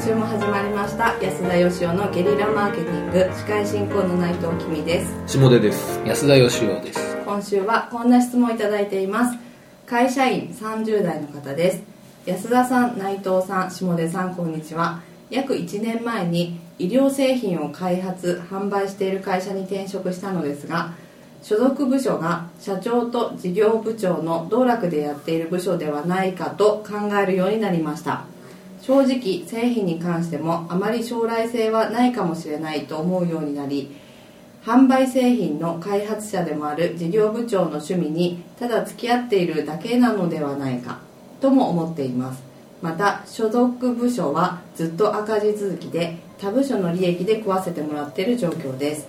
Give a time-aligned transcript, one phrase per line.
[0.00, 1.14] 今週も始まりました。
[1.22, 3.18] 安田義雄のゲリラマーケティング。
[3.36, 5.12] 司会進行の内藤君です。
[5.26, 6.00] 下出です。
[6.06, 7.16] 安田義雄です。
[7.26, 9.38] 今週はこんな質問をいただいています。
[9.84, 11.82] 会社員30代の方です。
[12.24, 15.02] 安田さん内藤さん下出さんこんにちは。
[15.28, 20.94] 約1年前に医療製品を開発販売している会社に転職したのですが
[21.42, 28.24] 所属部署が社長と事業部長の道楽でやっている部署ではないかと考えるようになりました
[28.82, 33.94] 正直製品に関してもあまり将来性はないかもしれないと思うようになり
[34.64, 41.00] 販売製品の開発者でもある事業部長の趣味にただ付き合っているだけなのではないか
[41.40, 42.42] とも思っています。
[42.82, 49.06] また所属部署はずっと赤字続きで他部署の利益で食わせてもらっている状況です。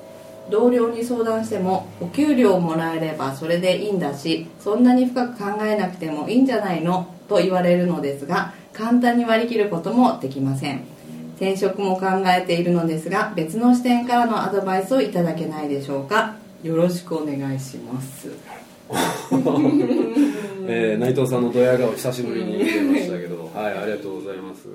[0.49, 7.13] 同僚に相談してもお給料もらえればそれでいいんだしそんなに深く考えなくてもいいんじゃないの？
[7.29, 10.83] と言われるのですが簡単に割り切ることもできません。
[11.35, 16.35] 転職も考えているのですが別の視点からのアドバイスをいただけないでしょうか。
[16.63, 18.29] よろしくお願いします。
[20.67, 23.49] えー、内藤さんのドヤ顔久しぶりに見ましたけど。
[23.55, 24.67] はいありがとうございます。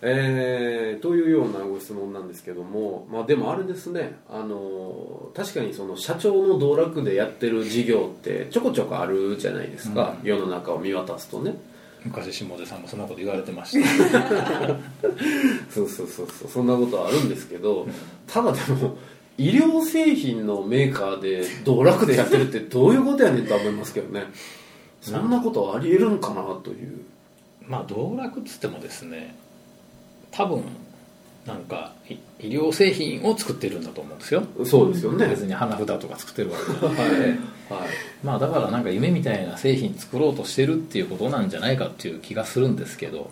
[0.00, 4.16] えー、というようなご質問なんですけども、まあ、でもあれですね。
[4.30, 11.56] あの確かにその社長の道楽でやってる事業ってちょこちょこあるじゃないですか、うん、世の中を見渡すとね
[12.04, 13.88] 昔下出さんもそんなこと言われてました。
[15.70, 16.48] そうそうそうそう。
[16.48, 17.86] そんなことあるんですけど
[18.26, 18.96] ただでも
[19.36, 24.24] 医療製品のメーカーで道楽でやってるってどういうことやねんと思いますけどね。
[25.00, 27.00] そんなことありえるんかなという。
[27.66, 29.36] まあ道楽っつってもですね
[30.30, 30.62] 多分
[31.48, 34.42] なんか医療製品を作ってるんだと思うんですよ。
[34.66, 35.26] そうですよね。
[35.26, 36.96] 別に花札とか作ってるわけで、は い
[37.26, 37.38] はい、
[38.22, 43.30] まあだからなんか夢みたいな製品作ろうとしてるっていうことなんじゃないかっていう気がするんですけど。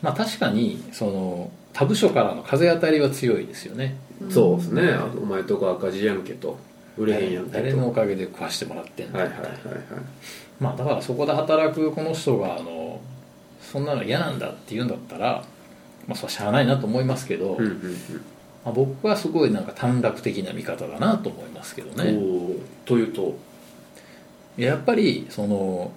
[0.00, 3.96] まあ確かにその他部署からの風当たりは強いですよね。
[4.30, 4.96] そうですね。
[5.20, 6.56] お前とか赤字やんけと。
[6.98, 9.54] 売れへんやんけ誰のおかげで食わしてもらってんだはいはいはいはい。
[10.60, 13.00] まあだからそこで働くこの人があの
[13.60, 15.44] そんなの嫌なんだって言うんだったら
[16.06, 17.76] まあそれはしゃあないなと思いますけど、うんうんうん。
[18.64, 22.16] まあ、僕はすごいなんか短絡的な見方だなと思いますけどね。
[22.84, 23.36] というと
[24.56, 25.92] やっぱりその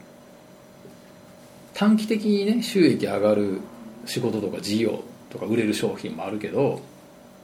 [1.73, 3.59] 短期的にね収益上がる
[4.05, 6.81] 仕事とか事業とか売れる商品もあるけど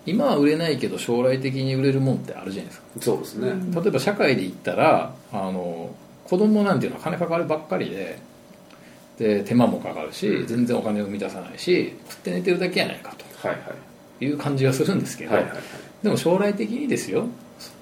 [0.06, 2.88] 今は売れないけど将来的に売れるもんってあるじゃないですか。
[3.02, 3.54] そうですね。
[3.76, 5.94] 例えば社会で言ったらあの
[6.26, 8.18] 子供なんていうのは金かかるばっかりで
[9.22, 13.74] で手間もかかるし、うん、全然お金を生み出さないし食って寝てるだけやないかと、はいは
[14.20, 15.62] い、いう感じがするんですけど、はいはいはい、
[16.02, 17.26] でも将来的にですよ。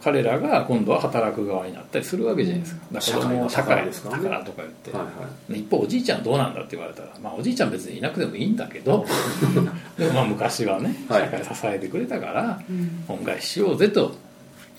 [0.03, 2.81] 彼らが今度は働く側になったりするわけじゃないですか。
[2.91, 9.05] だから子供社会ですからとか言って、はいはい、一方おじいちゃんどうなんだって言われたら、まあ、おじいちゃん別にいなくてもいいんだけど
[9.97, 12.61] でもまあ昔はね社会支えてくれたから、
[13.07, 14.13] 恩返ししようぜと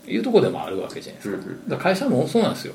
[0.07, 2.75] いうところでもあるわけじゃないですか,、だから会社もそうなんですよ。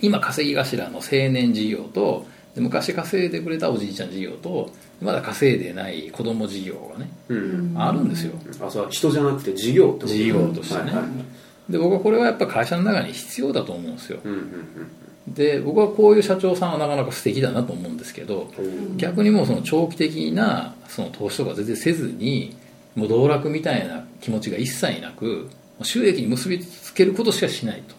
[0.00, 8.32] 今稼ぎ頭の青年事業と昔稼いでくれたおじいちゃん事業とまだ稼いでない子供事業がね、うん、あるんですよ。
[8.60, 11.06] あそう人じゃなくて事業ってこと事業としてね、はいはい
[11.68, 14.38] で僕はこれはやっぱ会社の中に必要だと思うんですよ、うんうん
[15.26, 18.50] うん、で僕はこういう社長さんはなかなか素敵だなと思うんですけど、
[18.96, 22.56] 逆にもうその長期的なその投資とか全然せずに
[22.94, 25.50] もう道楽みたいな気持ちが一切なく
[25.82, 27.94] 収益に結びつけることしかしないと。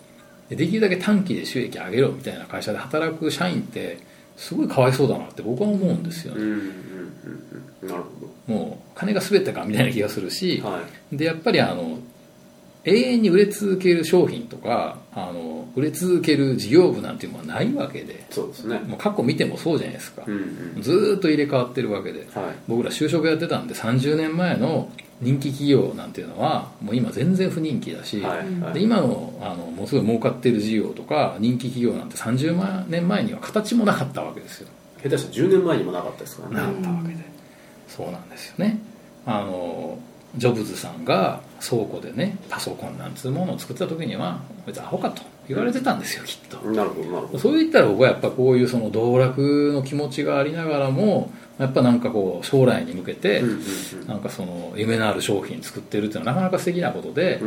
[0.50, 3.98] でできるだけ短期で収益上げろみたいな会社で働く社員って
[4.38, 6.60] すごいかわいそうだなって僕は思うんですよね、うんうん
[7.82, 8.10] うん、なるほ
[8.48, 8.54] ど。
[8.54, 10.82] もう金が全てかみたいな気がするし、は
[11.12, 12.00] い、でやっぱりあの
[12.86, 18.80] 永遠に売れ続ける商品とかあの売れ続ける事業部なんていうのはないわけでそうですね。
[18.80, 24.90] もう過去見てもそうじゃないですか、うんうん、ずっと入れ替わってるわけで、はい、僕ら就職やってたんで30年前の
[25.20, 34.68] 人気企業なんていうのはもう今全然不人気だし、はいはい、で今のあのもうすごい儲かってる事業とか人気企業なんて30年前には形もなかったわけですよ。
[35.02, 36.56] 下手したら10年前にもなかったですからね。
[36.56, 37.18] なかったわけで。
[37.88, 38.80] そうなんですよね。
[39.26, 39.98] あの
[40.38, 46.58] ジョブズさんが倉庫でねパソコンなんつうものを作った時には別にアホかと言われてたんですよきっと。
[46.68, 47.40] なるほどなるほど。
[47.40, 53.42] そう言ったら僕はやっぱこういうその道楽の気持ちがありながらもやっぱなんかこう将来に向けて
[54.08, 57.40] なんかその夢のある商品作ってるっていうのはなかなか素敵なことで、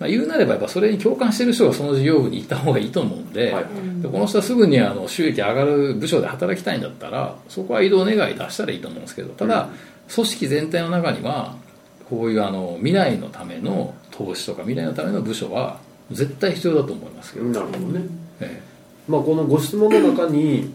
[0.00, 3.64] まあ、言うなればやっぱそれに共感してる人がその事業部に行った方がいいと思うんではい、
[4.02, 9.68] でこの人はすぐにあの収益上がる部署で働きたいんだったらそこは移動願い出したらいいと思うんですけどただ
[10.12, 11.56] 組織全体の中には
[12.08, 15.78] こういうあの未来のための投資とか未来のための部署は
[16.10, 17.46] 絶対必要だと思いますけど。
[17.46, 18.00] なるほどね、
[18.40, 19.10] ええ。
[19.10, 20.72] まあ、このご質問の中に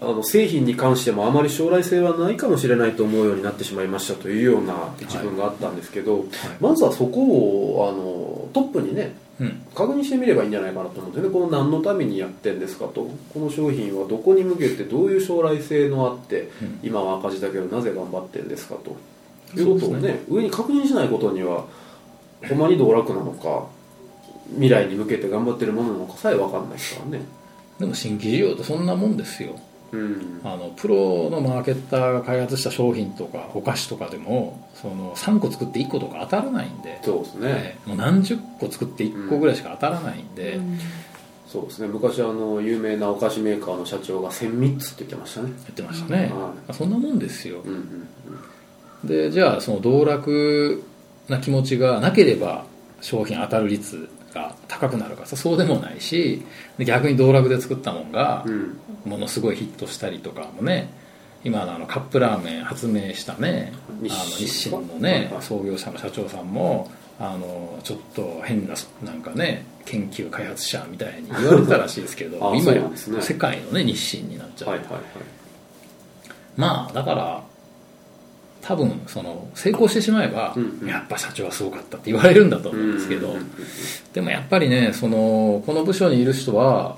[0.00, 6.24] あの製品に関してもあまり将来性はないかもしれないと思うようになってしまいましたというような一文があったんですけど、
[6.60, 9.62] まずはそこをあのトップにねうん。
[9.74, 11.32] 確認してみればいいんじゃないかなと思うんですよね。
[11.32, 13.10] この何のためにやってんですかと。
[13.32, 16.80] この商品はどこに向けてどういう将来性のあって、うん。
[16.82, 18.96] 今は赤字だけどなぜ頑張ってんですかと
[19.60, 21.64] いうことをねそうです上に確認しないことには
[22.48, 23.66] ほんまに道楽なのか
[24.50, 27.22] 未来に向けて頑張ってるものなのかさえ分かんないですからね。
[27.78, 29.58] でも新規事業ってそんなもんですよ。
[29.92, 30.40] うん。
[30.44, 40.58] あのプロのマーケッターが開発した商品とかお菓子とかでもその3個作って1個とか当たらないんで、そうですね、ええもう何十個作って1個ぐらいしか当たらないんで、や
[41.48, 41.88] そうですね。
[41.88, 45.50] 昔あの有名なお菓子メーカーの社長が1000三つって言ってましたね。
[45.50, 46.30] ってましたね、
[46.66, 47.60] はそんなもんですよ。
[47.60, 48.08] うんうん
[49.04, 50.82] でじゃあその道楽
[51.28, 52.64] な気持ちがなければ
[53.00, 56.42] 商品当たる率が高くなるかさそうでもないし
[56.78, 58.78] で逆に道楽で作ったもんがうん。
[59.04, 60.88] ものすごいヒットしたりとかもね
[61.44, 66.88] 今のあのカップラーメン発明したねあの日日清のね創業者の社長さんも
[67.18, 72.88] あのちょっと変ななんかね研究開発者みたいに言われてたらしいですけど あ今や
[73.20, 75.00] 世界のね日清になっちゃう、はいはいはい。
[76.56, 77.42] まあだから
[78.62, 80.54] 多分その成功してしまえば、
[80.86, 83.36] やっぱ社長はすごかったって言われるんだと思うんですけど、
[84.12, 86.96] でもやっぱりねそのこの部署にいる人は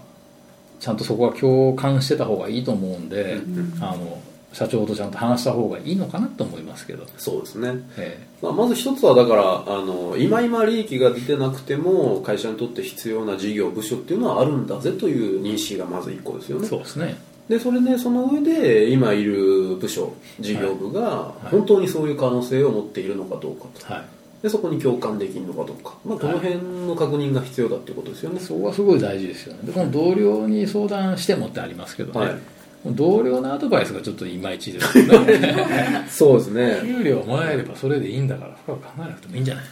[0.78, 3.40] ちゃんとそこは共感してた方がいいと思うんで、
[3.80, 4.20] あの
[4.52, 7.82] 社長とちゃんと話した方がいいのかなと思いますけど、そうですね。
[7.96, 16.68] えまあ、まず一つはだからあの今今利益が出てなくても会社にとって必要な事業部署っていうのはあるんだぜという認識がまず一個ですよえね。
[16.68, 17.16] そうですね
[17.48, 23.92] でそれでその上で今いる部署事業部が本当にそういう可能性を持っているのかどうかと。
[23.92, 24.04] はい。
[24.42, 26.56] でそこに共感できるのかどうか、まあ、この辺
[26.86, 29.60] の確認が必要だっていうことですよね、そこはすごい大事ですよね。
[29.64, 32.40] でこの同僚に相談してもってありますけどね、はい。
[32.86, 36.04] 同僚のアドバイスがちょっといまいちですよね。
[36.10, 36.80] そうですね。
[36.82, 39.70] 給料もらえればそれでいいんだから深く考えなくてもいいんじゃないの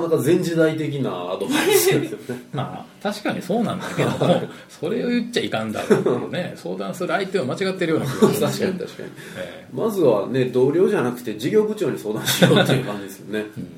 [0.00, 2.42] なかなか前時代的なアドバイスですよね。
[2.52, 6.54] まあ確かにそうなんだけども それを言っちゃいかんだろうね。
[6.56, 8.72] 相談する相手は間違ってるような気がする。
[8.72, 9.08] 確かに確かに。
[9.36, 13.40] えまずはね同僚じゃなくて事業部長に相談しようっていう感じですよね。
[13.40, 13.76] えうん。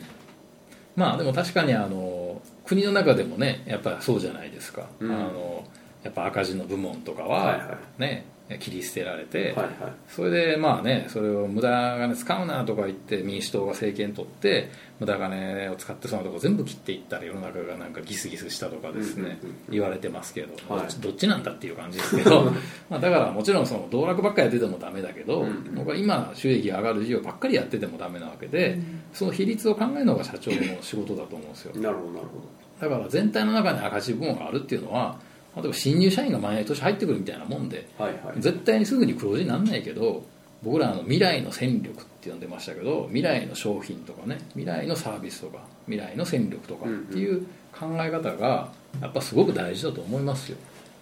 [0.95, 5.11] まあでも確かにあの国の中でもねやっぱそうじゃないですか、うん。
[5.11, 5.65] あの
[6.05, 8.27] やっぱ赤字の部門とかははいはね、
[8.61, 9.75] 切り捨てられて、はいはい。
[10.09, 14.71] それでまあねそれを無駄金使うなとか言って民主党が政権取って
[15.01, 20.89] 無駄金を使ってそのとこ全部切っていったら世の中がなんかギスギスしたとかですね、うんうんうん言われてますけど、はい。
[21.01, 22.53] どっちなんだっていう感じですけど
[22.89, 28.79] まあだからもちろんその道楽ばっかりやっててもダメだけど、うん僕は今収益が上がる事業ばっかりやっててもダメなわけで、
[29.13, 31.81] その比率を考えるのが社長の仕事だと思うんですよ。
[31.81, 35.19] なるほどなるほだから全体の中に赤字部門があるっていうのは
[35.57, 38.41] 例えば新入社員が毎年入ってくるみたいなもんでどはいはい。
[38.41, 40.23] 絶対にすぐに黒字にならないけど
[40.63, 48.71] 僕らあの未来の戦力って呼んでましたけど未来の商品とかね未来のサービスとか未来の戦力とかっていう考え方が
[49.01, 50.59] やっぱすごく大事だと思いますよ。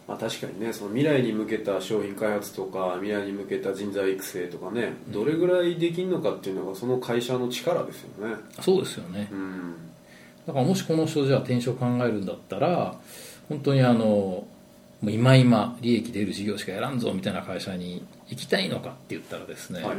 [0.06, 8.36] まあ、確かにねその未来に向けた商品開発とか未来に向けた人材育成とかねどれぐらいできるのかっていうのがその会社の力ですよね。
[8.60, 9.28] そうですよね。
[9.32, 9.74] うん。
[10.46, 12.94] だからもしこの人じゃあ転職考えるんだったら
[13.48, 14.46] 本当にあのも
[15.02, 19.96] う今今利益出る事業しかやらんぞみたいな会社に行きたいのかって言ったらですね、はい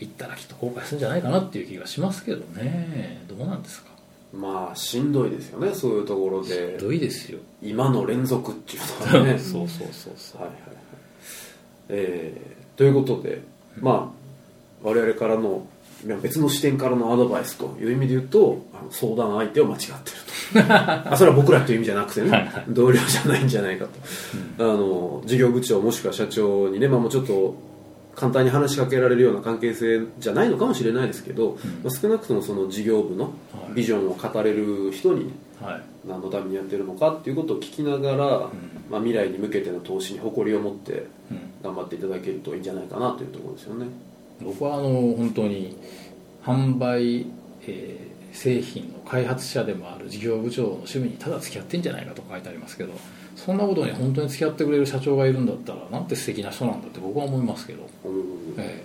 [0.00, 3.20] 行ったらきっと後悔するんじゃないかなっていう気がしますけどね。
[3.28, 3.90] どうなんですか？
[4.32, 6.76] まあしんどいですよねそういうところで。
[6.78, 7.38] ひどいですよ。
[7.62, 9.36] 今の連続っていうのはね。
[9.38, 10.40] そうそうそうそう。
[10.40, 10.76] はいはいはい。
[11.90, 13.42] えーということで
[13.78, 15.66] まあ我々からの
[16.22, 20.30] 別の視点からのアドバイスという意味で言うとあの相談相手を間違ってると。
[21.12, 23.86] あそれは僕らという意味じゃなくてね同僚じゃないんじゃないか
[24.56, 27.54] と、あの事業部長もしくは社長にね、まあ、もうちょっと
[28.16, 33.30] 簡単に話しかけられるような関係性じゃないのかもしれないですけど、まあ、少なくともその事業部のは
[33.70, 33.74] い。
[33.74, 35.82] ビジョンを語れる人にね、はい。
[36.06, 38.48] 何のためにやってるのかっていうことを聞きながら、
[38.90, 41.50] まあ、未来に向けての投資に誇りを持ってうん。
[41.62, 43.86] 頑張っていただけるといいんじゃないかなというところですよね
[44.42, 45.76] 僕はあの本当に
[46.42, 47.26] 販売、
[47.66, 52.92] えー製品の開発者でもある事業部長の趣味にただ付き合ってんじゃないかと書いてありますけど
[53.36, 58.54] そんなことに本当に付き合ってくれる社長がいるんだったらなんて素敵な人なんだって僕は思いますけど、うん。
[58.58, 58.84] え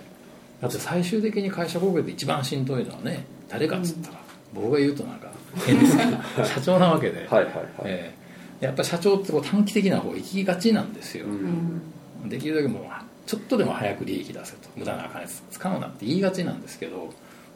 [0.60, 4.18] だって最終的に会社貢献で一番しんどいのはね誰かっつったら、
[4.54, 5.30] 僕が言うとなんか
[5.66, 8.14] 変ですけど 社長なわけで、はいはいはい、え
[8.60, 8.64] え。
[8.64, 12.28] やっぱり社長ってこう短期的な方が行きがちなんですよ、うん。
[12.28, 12.84] できるだけもう
[13.26, 14.68] ちょっとでも早く利益出せと。
[14.76, 17.12] 無駄な金使うなって言いがちなんですけど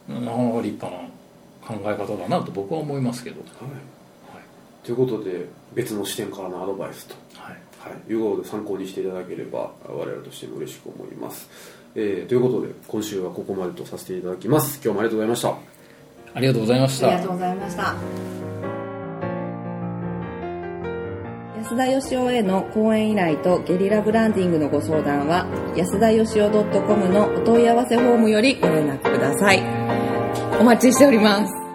[0.08, 1.08] なかなか立派な
[1.66, 3.50] 考え方だなと僕は思いますけど、はい。
[4.34, 4.44] はい。
[4.84, 7.56] ということで別の視点からのアドバイスと、はい。
[7.80, 11.48] はい、いうことで参考にしていただければ我々としても嬉しく思います、
[11.94, 14.80] えーということで今週はここまでとさせていただきます。
[14.84, 15.48] 今日もありがとうございました。
[16.34, 17.08] ありがとうございました。
[17.08, 18.39] ありがとうございました
[21.70, 25.46] 安田義雄への講演依頼とゲリラブランディングのご相談は
[25.76, 29.62] 安田義雄 .com のお問い合わせフォームよりご連絡ください。
[30.60, 31.69] お待ちしております。